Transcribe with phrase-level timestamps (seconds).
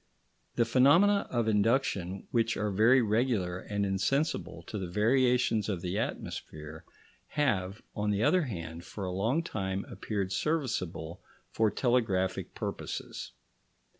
[0.55, 5.99] The phenomena of induction, which are very regular and insensible to the variations of the
[5.99, 6.85] atmosphere,
[7.27, 13.33] have, on the other hand, for a long time appeared serviceable for telegraphic purposes.